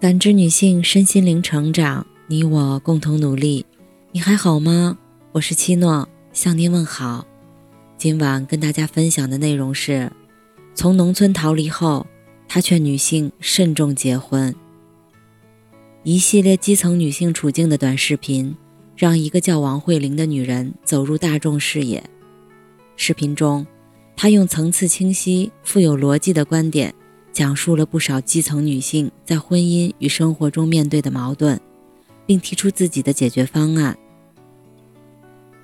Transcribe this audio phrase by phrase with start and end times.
[0.00, 3.66] 感知女性身心灵成长，你我共同努力。
[4.12, 4.96] 你还好吗？
[5.32, 7.26] 我是七诺，向您问好。
[7.96, 10.12] 今晚跟大家分享的内容是：
[10.72, 12.06] 从农村逃离后，
[12.46, 14.54] 他劝女性慎重结婚。
[16.04, 18.54] 一系列基层女性处境的短视频，
[18.94, 22.04] 让一个叫王慧玲的女人走入大众视野。
[22.94, 23.66] 视频中，
[24.14, 26.94] 她用层次清晰、富有逻辑的观点。
[27.38, 31.60] 讲述了不少基层女性在婚姻与生活中面对的矛盾，
[32.26, 33.96] 并提出自己的解决方案。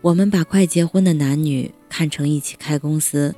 [0.00, 3.34] 我们把快结婚的男女看成一起开公司，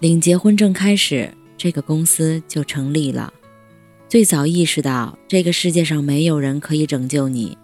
[0.00, 3.32] 领结婚证开始，这个公司就成立了。
[4.08, 7.56] 最早意识到这个世界上没有人可以拯救你，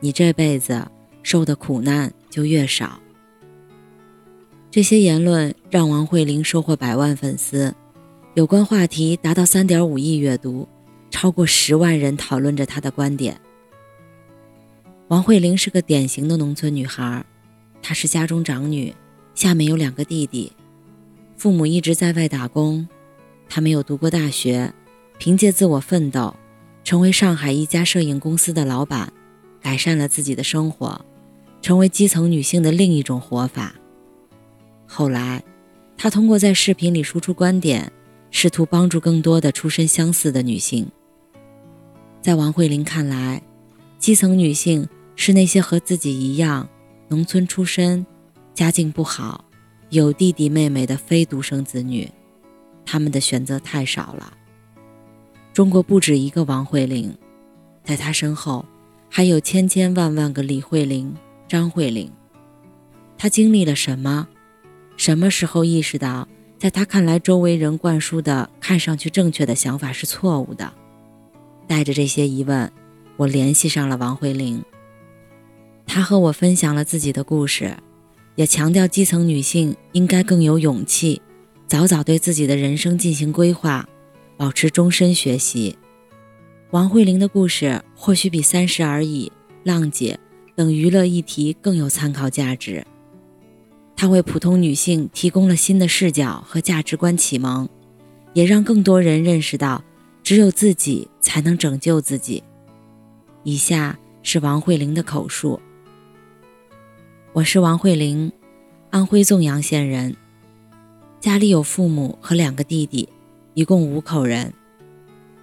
[0.00, 0.82] 你这辈子
[1.22, 2.98] 受的苦难就越少。
[4.70, 7.74] 这些言论让王慧玲收获百万粉丝。
[8.34, 10.66] 有关话题达到三点五亿阅读，
[11.08, 13.40] 超过十万人讨论着她的观点。
[15.06, 17.24] 王慧玲是个典型的农村女孩，
[17.80, 18.92] 她是家中长女，
[19.36, 20.50] 下面有两个弟弟，
[21.36, 22.88] 父母一直在外打工，
[23.48, 24.74] 她没有读过大学，
[25.16, 26.34] 凭借自我奋斗，
[26.82, 29.12] 成为上海一家摄影公司的老板，
[29.62, 31.00] 改善了自己的生活，
[31.62, 33.76] 成为基层女性的另一种活法。
[34.86, 35.44] 后来，
[35.96, 37.92] 她通过在视频里输出观点。
[38.36, 40.90] 试图帮助更多的出身相似的女性。
[42.20, 43.40] 在王慧玲看来，
[43.96, 46.68] 基层女性是那些和自己一样
[47.06, 48.04] 农村出身、
[48.52, 49.44] 家境不好、
[49.90, 52.10] 有弟弟妹妹的非独生子女，
[52.84, 54.36] 她们的选择太少了。
[55.52, 57.16] 中国不止一个王慧玲，
[57.84, 58.64] 在她身后
[59.08, 61.14] 还有千千万万个李慧玲、
[61.46, 62.10] 张慧玲。
[63.16, 64.26] 她经历了什么？
[64.96, 66.26] 什么时候意识到？
[66.64, 70.72] 在他看来，周围人灌输的看上去正确的想法是错误的。
[71.66, 72.72] 带着这些疑问，
[73.18, 74.64] 我联系上了王慧玲。
[75.84, 77.76] 她和我分享了自己的故事，
[78.34, 81.20] 也强调基层女性应该更有勇气，
[81.66, 83.86] 早早对自己的人生进行规划，
[84.38, 85.76] 保持终身学习。
[86.70, 89.26] 王慧玲的故事或许比《三十而已》
[89.64, 90.18] 《浪姐》
[90.56, 92.86] 等娱乐议题更有参考价值。
[94.04, 97.66] 他为普通女性提供了新的视角和价值观启蒙，
[98.34, 99.82] 也让更多人认识到，
[100.22, 102.44] 只有自己才能拯救自己。
[103.44, 105.58] 以下是王慧玲的口述：
[107.32, 108.30] 我是王慧玲，
[108.90, 110.14] 安徽纵阳县人，
[111.18, 113.08] 家里有父母和两个弟弟，
[113.54, 114.52] 一共五口人。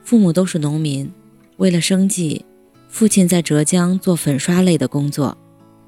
[0.04, 1.12] 父母都是农民，
[1.58, 2.46] 为了生计，
[2.88, 5.36] 父亲在浙江做粉刷类的工作，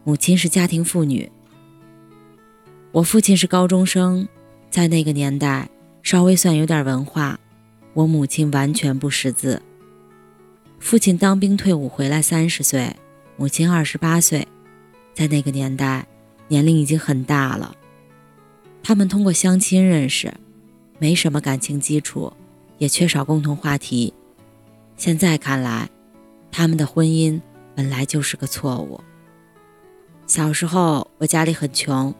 [0.04, 1.32] 母亲是家庭妇女。
[2.94, 4.28] 我父亲是高中生，
[4.70, 5.68] 在那个年代
[6.04, 7.40] 稍微算有点文化。
[7.96, 9.60] 我母亲完全不识字。
[10.78, 12.96] 父亲当兵退伍回来三十岁，
[13.36, 14.48] 母亲二十八岁，
[15.12, 16.06] 在那个年代
[16.48, 17.76] 年龄已经很大了。
[18.84, 20.32] 他们通过相亲认识，
[21.00, 22.32] 没什么感情基础，
[22.78, 24.14] 也缺少共同话题。
[24.98, 25.90] 现在看来，
[26.52, 27.42] 他们的婚姻
[27.74, 29.02] 本来就是个错误。
[30.28, 32.14] 小时候我家里很穷。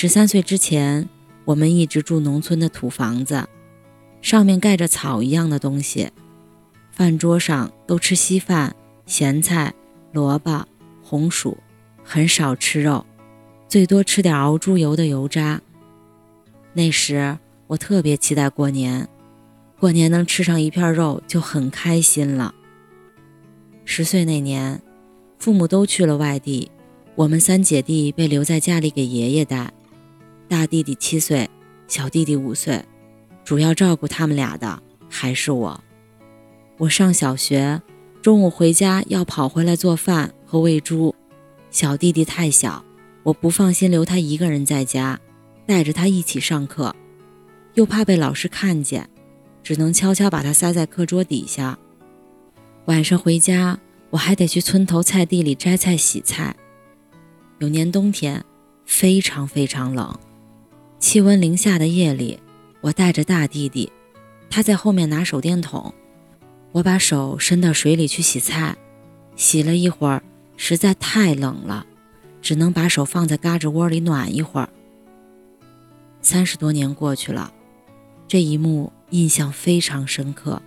[0.00, 1.08] 十三岁之前，
[1.44, 3.48] 我们一直住农村的土房子，
[4.22, 6.12] 上面盖着草一样的东西。
[6.92, 8.76] 饭桌上都吃稀饭、
[9.06, 9.74] 咸菜、
[10.12, 10.64] 萝卜、
[11.02, 11.58] 红薯，
[12.04, 13.04] 很少吃肉，
[13.66, 15.60] 最多吃点熬猪油的油渣。
[16.74, 17.36] 那时
[17.66, 19.08] 我特别期待过年，
[19.80, 22.54] 过年能吃上一片肉就很开心了。
[23.84, 24.80] 十岁那年，
[25.40, 26.70] 父母都去了外地，
[27.16, 29.72] 我们三姐弟被留在家里给爷爷带。
[30.48, 31.48] 大弟弟七岁，
[31.86, 32.82] 小弟弟五岁，
[33.44, 35.78] 主要照顾他们俩的还是我。
[36.78, 37.82] 我上小学，
[38.22, 41.14] 中午回家要跑回来做饭和喂猪。
[41.70, 42.82] 小弟弟太小，
[43.24, 45.20] 我不放心留他一个人在家，
[45.66, 46.96] 带着他一起上课，
[47.74, 49.06] 又怕被老师看见，
[49.62, 51.78] 只能悄悄把他塞在课桌底下。
[52.86, 53.78] 晚上回家，
[54.08, 56.56] 我还得去村头菜地里摘菜洗菜。
[57.58, 58.42] 有年冬天，
[58.86, 60.18] 非常非常冷。
[61.00, 62.40] 气温零下的夜里，
[62.80, 63.90] 我带着大弟弟，
[64.50, 65.94] 他在后面拿手电筒，
[66.72, 68.76] 我把手伸到水里去洗菜，
[69.36, 70.22] 洗了一会儿，
[70.56, 71.86] 实在太冷了，
[72.42, 74.68] 只能把手放在嘎吱窝里暖一会儿。
[76.20, 77.52] 三十多年过去了，
[78.26, 80.60] 这一幕印象非常深刻。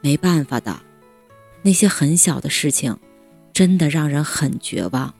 [0.00, 0.82] 没办法的，
[1.62, 2.96] 那些很小的事情，
[3.52, 5.12] 真的让人很绝望。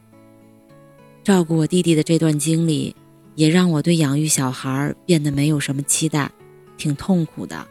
[1.24, 2.94] 照顾我弟弟的这段经历。
[3.34, 6.30] 也让我对养育小孩变得没有什么期待，
[6.76, 7.66] 挺痛苦的。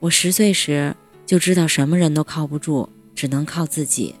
[0.00, 0.96] 我十岁时，
[1.26, 4.14] 就知道什么人都靠不住，只能靠自己。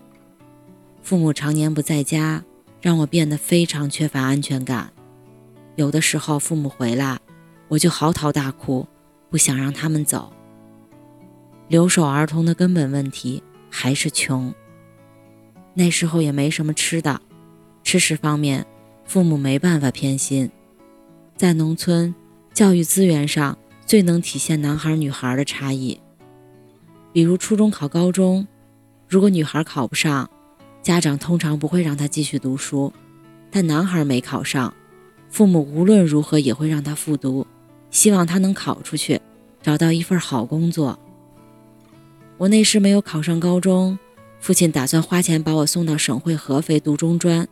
[1.02, 2.44] 父母常年不在家，
[2.80, 4.92] 让我变得非常缺乏安全感。
[5.74, 7.18] 有的时候父母回来，
[7.68, 8.86] 我就嚎啕大哭，
[9.30, 10.32] 不想让他们走。
[11.68, 14.54] 留守儿童的根本问题还是穷。
[15.74, 17.20] 那时候也没什么吃的，
[17.82, 18.66] 吃食方面，
[19.12, 20.50] 父母没办法偏心。
[21.36, 22.14] 在农村，
[22.54, 26.00] 教育资源上最能体现男孩女孩的差异。
[27.12, 28.48] 比如初中考高中，
[29.06, 30.30] 如果女孩考不上，
[30.82, 32.90] 家长通常不会让她继续读书；
[33.50, 34.72] 但男孩没考上，
[35.28, 37.46] 父母无论如何也会让他复读，
[37.90, 39.20] 希望他能考出去，
[39.60, 40.98] 找到一份好工作。
[42.38, 43.98] 我那时没有考上高中，
[44.40, 47.46] 父亲打算花钱把我送到省会合肥读中专，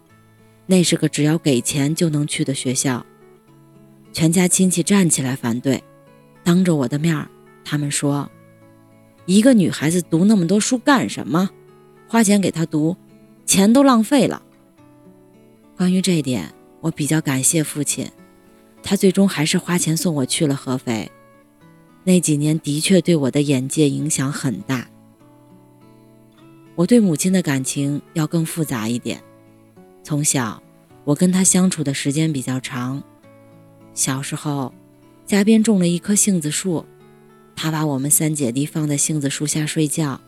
[0.71, 3.05] 那是个只要给钱就能去的学校。
[4.13, 5.83] 全家亲戚站起来反对，
[6.45, 7.27] 当着我的面，
[7.65, 8.31] 他们说
[9.27, 11.51] ：“一个女孩子读那么多书干什么？
[12.07, 12.97] 花钱给她读，
[13.45, 14.41] 钱都浪费了。”
[15.77, 16.55] 关于这一点。
[16.83, 18.11] 我比较感谢父亲，
[18.83, 21.13] 他最终还是花钱送我去了合肥。
[22.05, 24.89] 那几年的确对我的眼界影响很大。
[26.75, 29.23] 我对母亲的感情要更复杂一点。
[30.03, 30.63] 从小，
[31.05, 33.03] 我跟她相处的时间比较长。
[33.95, 34.73] 小时候，
[35.27, 36.85] 家边种了一棵杏子树，
[37.55, 40.21] 她把我们三姐弟放在杏子树下睡觉，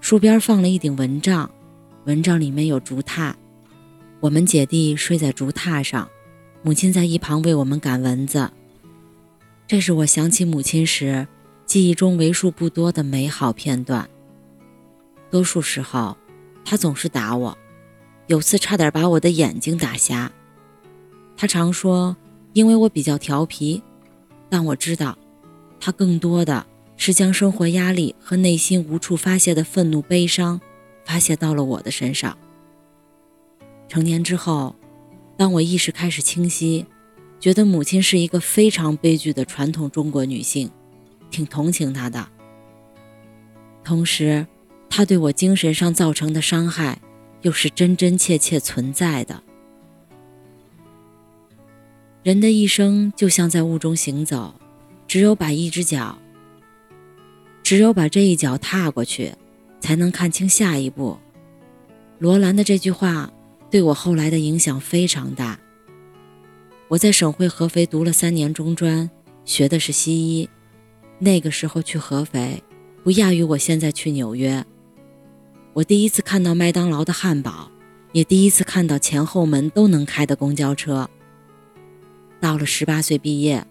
[0.00, 1.50] 树边放了一顶蚊帐，
[2.04, 3.34] 蚊帐里面有竹榻。
[4.20, 6.08] 我们姐弟睡在竹榻上，
[6.62, 8.50] 母亲在一旁为我们赶蚊子。
[9.66, 11.26] 这是我想起母亲时
[11.66, 14.08] 记忆中为数不多的美好片段。
[15.30, 16.16] 多数时候，
[16.64, 17.58] 她总是打我，
[18.26, 20.30] 有次差点把我的眼睛打瞎。
[21.36, 22.16] 他常说
[22.52, 23.82] 因为我比较调皮，
[24.48, 25.16] 但我知道，
[25.78, 30.60] 他更多的是将生活压力和内心无处发泄的愤怒、悲伤
[31.04, 32.36] 发泄到了我的身上。
[33.88, 34.74] 成年之后，
[35.36, 36.86] 当我意识开始清晰，
[37.38, 40.70] 觉得母亲是一个非常悲剧的传统中国女性，
[41.30, 42.26] 挺同情她的。
[43.84, 44.46] 同时，
[44.88, 47.00] 她对我精神上造成的伤害，
[47.46, 49.40] 又是真真切切存在的。
[52.22, 54.52] 人的一生就像在雾中行走，
[55.06, 56.18] 只有把一只脚，
[57.62, 59.32] 只有把这一脚踏过去，
[59.78, 61.16] 才能看清下一步。
[62.18, 63.32] 罗兰的这句话。
[63.68, 65.58] 对我后来的影响非常大。
[66.86, 69.10] 我在省会合肥读了三年中专，
[69.44, 70.48] 学的是西医。
[71.18, 72.62] 那个时候去合肥，
[73.02, 74.64] 不亚于我现在去纽约。
[75.76, 77.70] 我第一次看到麦当劳的汉堡，
[78.12, 81.06] 也第一次看到前后门都能开的公交车。
[82.40, 83.62] 到了十八岁毕业，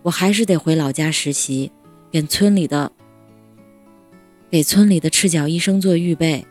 [0.00, 1.70] 我还是得回老家实习，
[2.10, 2.90] 给村里的
[4.50, 6.46] 给村里的赤脚医生做预备。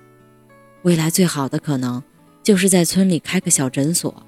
[0.84, 2.04] 未来最好的可能。
[2.44, 4.24] 就是在村里开个小诊所。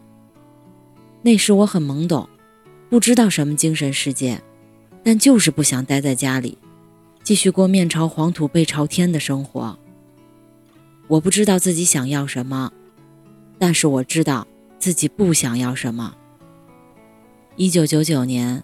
[1.21, 2.27] 那时我很懵懂，
[2.89, 4.41] 不知道什么精神世界，
[5.03, 6.57] 但就是不想待在家里，
[7.21, 9.77] 继续过面朝黄土背朝天的生活。
[11.07, 12.71] 我不知道自己想要什么，
[13.57, 14.45] 但是我知道
[14.77, 16.15] 自己不想要什么。
[17.55, 18.61] 一九九九年，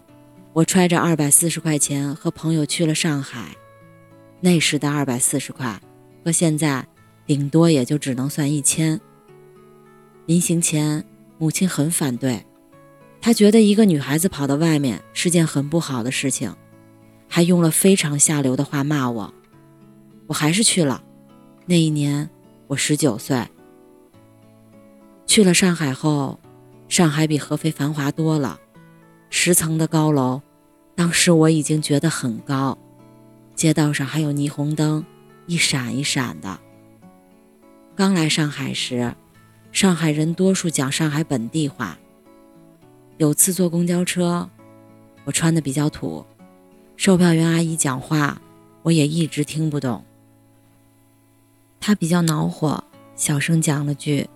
[0.52, 3.56] 我揣着二百四十块钱和朋友去了上海。
[4.40, 5.80] 那时的二百四十块，
[6.22, 6.86] 和现在
[7.26, 9.00] 顶多也就只能算一千。
[10.26, 11.02] 临行前，
[11.38, 12.44] 母亲很反对，
[13.22, 16.54] 她觉得一个女孩子跑到外面是件很不好的事情，
[17.26, 19.32] 还用了非常下流的话骂我。
[20.26, 21.02] 我还是去了。
[21.66, 22.28] 那一年
[22.74, 23.40] 我十九岁。
[25.26, 26.40] 去了上海后，
[26.88, 28.58] 上海比合肥繁华多了，
[29.30, 30.42] 十层的高楼，
[30.96, 32.76] 当时我已经觉得很高，
[33.54, 35.04] 街道上还有霓虹灯，
[35.46, 36.58] 一闪一闪的。
[37.94, 39.14] 刚来上海时。
[39.70, 41.98] 上海人多数讲上海本地话。
[43.18, 44.48] 有次坐公交车，
[45.24, 46.24] 我穿的比较土，
[46.96, 48.40] 售票员阿姨讲话，
[48.82, 50.04] 我也一直听不懂。
[51.86, 52.82] 他比较恼火，
[53.14, 54.26] 小声讲了句：“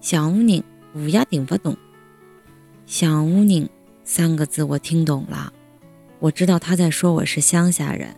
[0.00, 1.76] 小屋宁，乌鸦听不懂。
[2.88, 3.68] ”“小屋宁”
[4.02, 5.52] 三个字我听懂了，
[6.20, 8.16] 我知道他在说我是乡下人，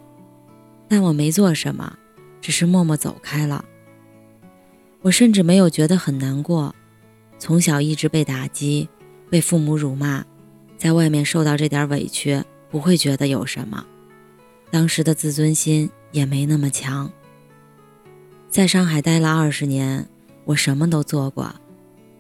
[0.87, 1.99] 但我没做什么，
[2.41, 3.65] 只是默默走开了。
[5.01, 6.73] 我甚至没有觉得很难过，
[7.41, 8.89] 从小一直被打击，
[9.29, 10.25] 被父母辱骂，
[10.79, 12.41] 在外面受到这点委屈，
[12.71, 13.85] 不会觉得有什么。
[14.71, 17.11] 当时的自尊心也没那么强。
[18.53, 20.07] 在上海待了二十年，
[20.45, 21.55] 我什么都做过，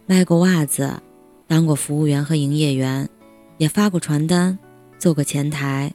[0.06, 1.02] 卖过袜子，
[1.46, 3.06] 当过服务员和营业员，
[3.58, 4.58] 也发过传单，
[4.98, 5.92] 做过前台。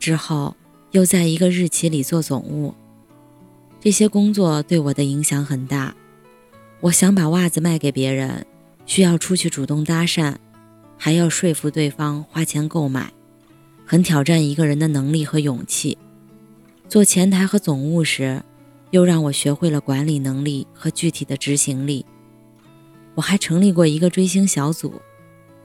[0.00, 0.56] 之后
[0.90, 2.74] 又在一个日企里做总务。
[3.80, 5.94] 这些工作对我的影响很大。
[6.80, 8.44] 我想把袜子卖给别人，
[8.84, 10.34] 需要出去主动搭讪，
[10.96, 13.12] 还要说服对方花钱购买，
[13.86, 15.96] 很挑战一个人的能力和勇气。
[16.88, 18.42] 做前台和总务时，
[18.90, 22.04] 又让我学会了管理能力和具体的执行力。
[23.14, 25.00] 我还成立过一个追星小组，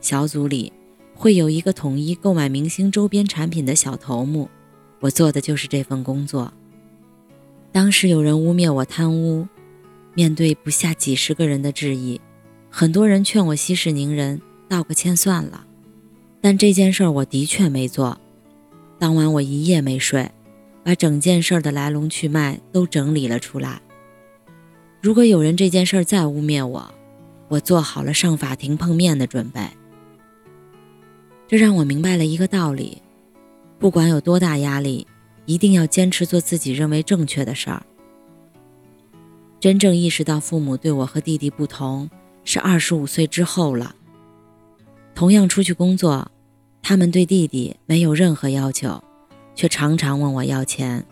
[0.02, 0.74] 小组里
[1.14, 4.50] 会有一个统一购买明星周边产品的小头目，
[5.00, 6.52] 我做的就是这份工作。
[7.72, 9.48] 当时有人污蔑我贪污，
[10.14, 12.20] 面对不下几十个人的质疑，
[12.70, 15.66] 很多人劝我息事宁人，道个歉算了。
[16.42, 18.20] 但这件事儿我的确没做。
[19.00, 20.30] 当晚我一夜没睡，
[20.84, 23.82] 把整件事的来龙去脉都整理了出来。
[25.02, 26.94] 如果有人这件事再污蔑我，
[27.48, 29.62] 我做好了上法庭碰面的准备。
[31.48, 33.02] 这让我明白了一个道理：
[33.80, 35.08] 不管有多大压力。
[35.46, 37.86] 一定要坚持做自己认为正确的事儿。
[39.60, 42.10] 真正意识到父母对我和弟弟不同，
[42.46, 43.94] 是二十五岁之后了。
[45.14, 46.32] 同样出去工作，
[46.82, 49.04] 他们对弟弟没有任何要求，
[49.56, 51.06] 却常常问我要钱。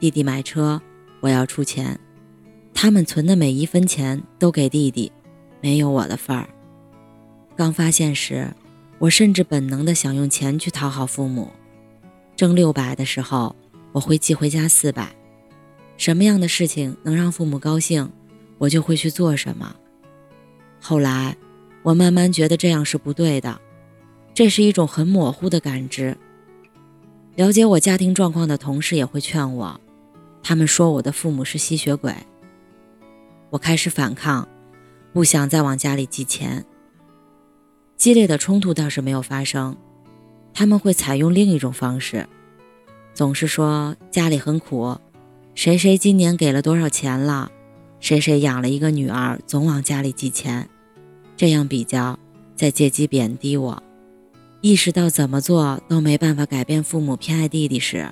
[0.00, 0.80] 弟弟买车，
[1.20, 1.98] 我要出钱。
[2.72, 5.10] 他们存的每一分钱都给弟弟，
[5.60, 6.48] 没有我的份儿。
[7.56, 8.52] 刚发现时，
[8.98, 11.50] 我甚至本能的想用钱去讨好父母。
[12.36, 13.54] 挣六百的时候，
[13.92, 15.14] 我会寄回家四百。
[15.96, 18.10] 什么样的事情能让父母高兴，
[18.58, 19.76] 我就会去做什么。
[20.80, 21.36] 后来，
[21.84, 23.60] 我慢慢觉得这样是不对的，
[24.34, 26.18] 这是一种很模糊的感知。
[27.36, 29.80] 了解我家庭状况的同事也会劝我，
[30.42, 32.14] 他们说我的父母是吸血鬼。
[33.50, 34.46] 我开始反抗，
[35.12, 36.64] 不想再往家里寄钱。
[37.96, 39.76] 激烈的冲突倒是没有发生。
[40.52, 42.28] 他们会采用另一种方式，
[43.12, 44.96] 总是说家里很苦，
[45.56, 47.50] 谁谁今年给了多少钱了，
[47.98, 50.68] 谁谁养了一个女儿，总往家里寄钱，
[51.36, 52.16] 这样比较，
[52.54, 53.82] 再借机贬低我。
[54.64, 58.10] 意识到怎么做都没办法改变父母偏爱弟弟时，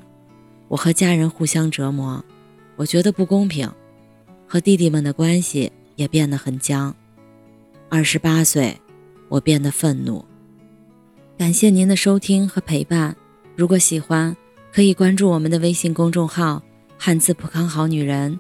[0.69, 2.23] 我和家人互相折磨，
[2.77, 3.73] 我觉得不公平，
[4.47, 6.95] 和弟弟们的关系也变得很僵。
[7.89, 8.79] 二十八岁，
[9.31, 10.23] 我变得愤怒。
[11.39, 13.17] 感谢您的收听和陪伴，
[13.57, 14.37] 如果喜欢，
[14.71, 16.63] 可以关注我们的微信公众号
[17.01, 18.39] “汉字浦康好女人”，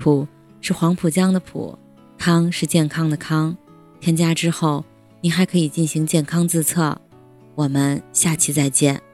[0.00, 0.26] 浦
[0.62, 1.78] 是黄浦江的浦，
[2.16, 3.54] 康是健康的康。
[4.00, 4.82] 添加之后，
[5.20, 6.98] 您还可以进行健康自测。
[7.54, 9.09] 我们下期再见。